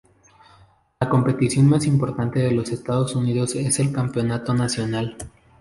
La 0.99 1.07
competición 1.09 1.69
más 1.69 1.85
importante 1.85 2.39
de 2.39 2.49
los 2.51 2.71
Estados 2.71 3.15
Unidos 3.15 3.53
es 3.53 3.77
el 3.79 3.91
Campeonato 3.93 4.51
Nacional. 4.55 5.15